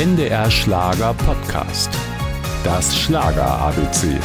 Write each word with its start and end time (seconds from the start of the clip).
NDR 0.00 0.50
Schlager 0.50 1.12
Podcast. 1.12 1.90
Das 2.64 2.96
Schlager 2.98 3.44
ABC. 3.44 4.18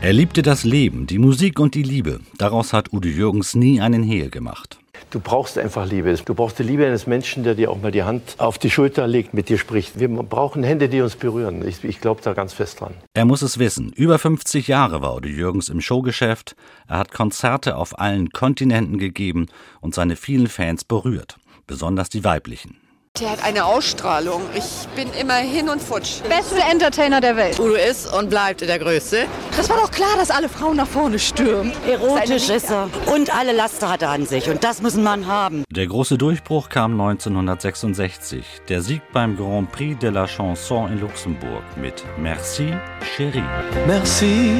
Er 0.00 0.12
liebte 0.12 0.42
das 0.42 0.62
Leben, 0.62 1.08
die 1.08 1.18
Musik 1.18 1.58
und 1.58 1.74
die 1.74 1.82
Liebe. 1.82 2.20
Daraus 2.38 2.72
hat 2.72 2.92
Udo 2.92 3.08
Jürgens 3.08 3.56
nie 3.56 3.80
einen 3.80 4.04
Hehl 4.04 4.30
gemacht. 4.30 4.78
Du 5.10 5.18
brauchst 5.18 5.58
einfach 5.58 5.90
Liebe. 5.90 6.14
Du 6.24 6.34
brauchst 6.34 6.60
die 6.60 6.62
Liebe 6.62 6.86
eines 6.86 7.08
Menschen, 7.08 7.42
der 7.42 7.56
dir 7.56 7.68
auch 7.68 7.82
mal 7.82 7.90
die 7.90 8.04
Hand 8.04 8.36
auf 8.38 8.58
die 8.58 8.70
Schulter 8.70 9.08
legt, 9.08 9.34
mit 9.34 9.48
dir 9.48 9.58
spricht. 9.58 9.98
Wir 9.98 10.08
brauchen 10.08 10.62
Hände, 10.62 10.88
die 10.88 11.00
uns 11.00 11.16
berühren. 11.16 11.66
Ich, 11.66 11.82
ich 11.82 12.00
glaube 12.00 12.20
da 12.22 12.32
ganz 12.32 12.52
fest 12.52 12.80
dran. 12.80 12.94
Er 13.12 13.24
muss 13.24 13.42
es 13.42 13.58
wissen. 13.58 13.92
Über 13.92 14.20
50 14.20 14.68
Jahre 14.68 15.02
war 15.02 15.16
Udo 15.16 15.28
Jürgens 15.28 15.68
im 15.68 15.80
Showgeschäft. 15.80 16.54
Er 16.86 16.98
hat 16.98 17.10
Konzerte 17.10 17.74
auf 17.74 17.98
allen 17.98 18.30
Kontinenten 18.30 18.98
gegeben 18.98 19.48
und 19.80 19.96
seine 19.96 20.14
vielen 20.14 20.46
Fans 20.46 20.84
berührt 20.84 21.39
besonders 21.70 22.08
die 22.10 22.24
weiblichen. 22.24 22.76
Der 23.20 23.30
hat 23.30 23.42
eine 23.44 23.64
Ausstrahlung. 23.64 24.42
Ich 24.54 24.86
bin 24.94 25.12
immer 25.20 25.34
hin 25.34 25.68
und 25.68 25.82
futsch. 25.82 26.20
Beste 26.28 26.60
Entertainer 26.70 27.20
der 27.20 27.36
Welt. 27.36 27.58
Udo 27.58 27.74
ist 27.74 28.06
und 28.12 28.30
bleibt 28.30 28.60
der 28.60 28.78
Größte. 28.78 29.26
Das 29.56 29.68
war 29.68 29.78
doch 29.78 29.90
klar, 29.90 30.14
dass 30.16 30.30
alle 30.30 30.48
Frauen 30.48 30.76
nach 30.76 30.86
vorne 30.86 31.18
stürmen. 31.18 31.72
Erotisch 31.88 32.48
ist 32.48 32.70
er. 32.70 32.88
Und 33.12 33.34
alle 33.34 33.52
Laster 33.52 33.88
hat 33.90 34.02
er 34.02 34.10
an 34.10 34.26
sich. 34.26 34.48
Und 34.48 34.62
das 34.62 34.80
muss 34.80 34.94
man 34.94 35.26
haben. 35.26 35.64
Der 35.70 35.86
große 35.88 36.18
Durchbruch 36.18 36.68
kam 36.68 36.92
1966. 37.00 38.44
Der 38.68 38.80
Sieg 38.80 39.02
beim 39.12 39.36
Grand 39.36 39.70
Prix 39.72 39.98
de 39.98 40.10
la 40.10 40.26
Chanson 40.26 40.92
in 40.92 41.00
Luxemburg 41.00 41.64
mit 41.76 42.04
Merci, 42.16 42.72
Chérie. 43.16 43.44
Merci 43.86 44.52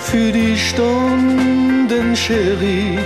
für 0.00 0.32
die 0.32 0.56
Stunden, 0.58 2.14
Chérie. 2.14 2.98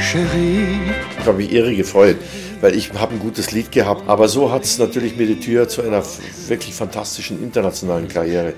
Chérie. 0.00 1.11
Ich 1.22 1.28
habe 1.28 1.38
mich 1.38 1.52
irre 1.52 1.72
gefreut, 1.76 2.16
weil 2.60 2.74
ich 2.74 2.92
habe 2.94 3.14
ein 3.14 3.20
gutes 3.20 3.52
Lied 3.52 3.70
gehabt. 3.70 4.08
Aber 4.08 4.26
so 4.26 4.50
hat 4.50 4.64
es 4.64 4.78
natürlich 4.78 5.16
mir 5.16 5.28
die 5.28 5.38
Tür 5.38 5.68
zu 5.68 5.80
einer 5.82 6.02
wirklich 6.48 6.74
fantastischen 6.74 7.40
internationalen 7.40 8.08
Karriere 8.08 8.54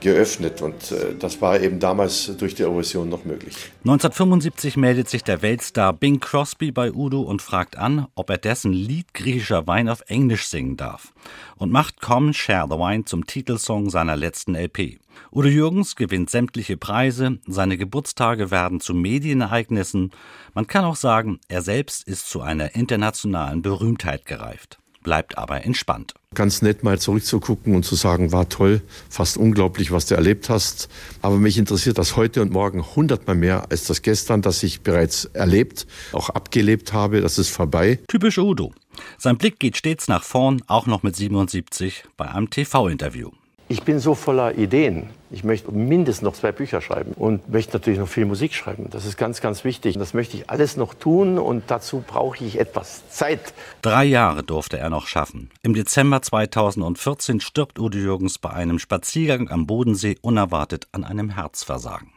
geöffnet 0.00 0.62
und 0.62 0.92
äh, 0.92 1.14
das 1.18 1.40
war 1.40 1.60
eben 1.60 1.78
damals 1.80 2.36
durch 2.38 2.54
die 2.54 2.62
Erosion 2.62 3.08
noch 3.08 3.24
möglich. 3.24 3.54
1975 3.80 4.76
meldet 4.76 5.08
sich 5.08 5.24
der 5.24 5.42
Weltstar 5.42 5.92
Bing 5.92 6.20
Crosby 6.20 6.72
bei 6.72 6.92
Udo 6.92 7.22
und 7.22 7.42
fragt 7.42 7.76
an, 7.76 8.06
ob 8.14 8.30
er 8.30 8.38
dessen 8.38 8.72
Lied 8.72 9.14
Griechischer 9.14 9.66
Wein 9.66 9.88
auf 9.88 10.02
Englisch 10.06 10.46
singen 10.46 10.76
darf 10.76 11.12
und 11.56 11.72
macht 11.72 12.00
Come 12.00 12.34
Share 12.34 12.66
the 12.70 12.76
Wine 12.76 13.04
zum 13.04 13.26
Titelsong 13.26 13.90
seiner 13.90 14.16
letzten 14.16 14.54
LP. 14.54 14.98
Udo 15.32 15.48
Jürgens 15.48 15.96
gewinnt 15.96 16.30
sämtliche 16.30 16.76
Preise, 16.76 17.38
seine 17.46 17.76
Geburtstage 17.76 18.50
werden 18.50 18.80
zu 18.80 18.94
Medienereignissen, 18.94 20.12
man 20.54 20.66
kann 20.66 20.84
auch 20.84 20.96
sagen, 20.96 21.40
er 21.48 21.62
selbst 21.62 22.06
ist 22.06 22.28
zu 22.28 22.40
einer 22.40 22.74
internationalen 22.74 23.62
Berühmtheit 23.62 24.24
gereift 24.24 24.78
bleibt 25.02 25.38
aber 25.38 25.64
entspannt. 25.64 26.14
Ganz 26.34 26.62
nett 26.62 26.82
mal 26.84 26.98
zurückzugucken 26.98 27.74
und 27.74 27.84
zu 27.84 27.94
sagen, 27.94 28.32
war 28.32 28.48
toll, 28.48 28.82
fast 29.08 29.36
unglaublich, 29.36 29.90
was 29.90 30.06
du 30.06 30.14
erlebt 30.14 30.50
hast. 30.50 30.88
Aber 31.22 31.36
mich 31.36 31.56
interessiert 31.56 31.98
das 31.98 32.16
heute 32.16 32.42
und 32.42 32.52
morgen 32.52 32.84
hundertmal 32.94 33.36
mehr 33.36 33.70
als 33.70 33.84
das 33.84 34.02
gestern, 34.02 34.42
das 34.42 34.62
ich 34.62 34.82
bereits 34.82 35.24
erlebt, 35.26 35.86
auch 36.12 36.28
abgelebt 36.30 36.92
habe. 36.92 37.20
Das 37.20 37.38
ist 37.38 37.48
vorbei. 37.48 37.98
Typisch 38.08 38.38
Udo. 38.38 38.72
Sein 39.16 39.38
Blick 39.38 39.58
geht 39.58 39.76
stets 39.76 40.08
nach 40.08 40.22
vorn, 40.22 40.62
auch 40.66 40.86
noch 40.86 41.02
mit 41.02 41.16
77 41.16 42.04
bei 42.16 42.28
einem 42.28 42.50
TV-Interview. 42.50 43.30
Ich 43.70 43.82
bin 43.82 43.98
so 43.98 44.14
voller 44.14 44.56
Ideen. 44.56 45.10
Ich 45.30 45.44
möchte 45.44 45.70
mindestens 45.70 46.22
noch 46.22 46.32
zwei 46.32 46.52
Bücher 46.52 46.80
schreiben 46.80 47.12
und 47.12 47.50
möchte 47.50 47.74
natürlich 47.74 47.98
noch 47.98 48.08
viel 48.08 48.24
Musik 48.24 48.54
schreiben. 48.54 48.88
Das 48.90 49.04
ist 49.04 49.18
ganz, 49.18 49.42
ganz 49.42 49.62
wichtig. 49.62 49.98
Das 49.98 50.14
möchte 50.14 50.38
ich 50.38 50.48
alles 50.48 50.78
noch 50.78 50.94
tun 50.94 51.38
und 51.38 51.64
dazu 51.66 52.02
brauche 52.06 52.42
ich 52.42 52.58
etwas 52.58 53.06
Zeit. 53.10 53.52
Drei 53.82 54.06
Jahre 54.06 54.42
durfte 54.42 54.78
er 54.78 54.88
noch 54.88 55.06
schaffen. 55.06 55.50
Im 55.62 55.74
Dezember 55.74 56.22
2014 56.22 57.40
stirbt 57.40 57.78
Udo 57.78 57.98
Jürgens 57.98 58.38
bei 58.38 58.50
einem 58.50 58.78
Spaziergang 58.78 59.50
am 59.50 59.66
Bodensee 59.66 60.16
unerwartet 60.22 60.88
an 60.92 61.04
einem 61.04 61.28
Herzversagen. 61.28 62.10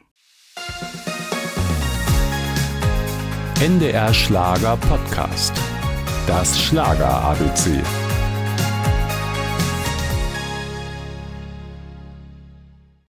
NDR 3.60 4.14
Schlager 4.14 4.78
Podcast. 4.78 5.54
Das 6.28 6.58
Schlager 6.62 7.10
ABC. 7.10 7.82